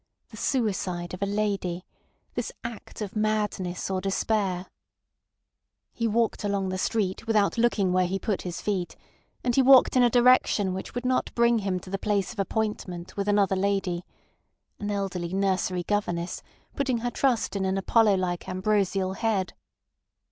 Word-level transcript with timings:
The 0.29 0.37
suicide 0.37 1.13
of 1.13 1.21
a 1.21 1.27
lady—this 1.27 2.51
act 2.63 3.01
of 3.01 3.15
madness 3.15 3.87
or 3.91 4.01
despair. 4.01 4.65
He 5.93 6.07
walked 6.07 6.43
along 6.43 6.69
the 6.69 6.79
street 6.79 7.27
without 7.27 7.55
looking 7.55 7.93
where 7.93 8.07
he 8.07 8.17
put 8.17 8.41
his 8.41 8.61
feet; 8.61 8.95
and 9.43 9.53
he 9.55 9.61
walked 9.61 9.95
in 9.95 10.01
a 10.01 10.09
direction 10.09 10.73
which 10.73 10.95
would 10.95 11.05
not 11.05 11.31
bring 11.35 11.59
him 11.59 11.79
to 11.81 11.91
the 11.91 11.99
place 11.99 12.33
of 12.33 12.39
appointment 12.39 13.15
with 13.15 13.27
another 13.27 13.55
lady 13.55 14.03
(an 14.79 14.89
elderly 14.89 15.35
nursery 15.35 15.83
governess 15.83 16.41
putting 16.75 16.97
her 17.05 17.11
trust 17.11 17.55
in 17.55 17.63
an 17.63 17.77
Apollo 17.77 18.15
like 18.15 18.49
ambrosial 18.49 19.13
head). 19.13 19.53